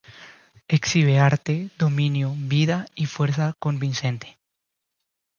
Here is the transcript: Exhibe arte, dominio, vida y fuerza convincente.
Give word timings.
Exhibe 0.77 1.19
arte, 1.19 1.69
dominio, 1.77 2.33
vida 2.35 2.87
y 2.95 3.05
fuerza 3.05 3.53
convincente. 3.59 4.39